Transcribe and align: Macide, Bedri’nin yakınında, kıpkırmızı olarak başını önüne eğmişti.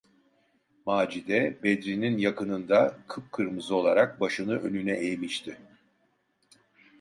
Macide, 0.85 1.57
Bedri’nin 1.63 2.17
yakınında, 2.17 2.97
kıpkırmızı 3.07 3.75
olarak 3.75 4.19
başını 4.19 4.59
önüne 4.59 4.91
eğmişti. 4.91 5.57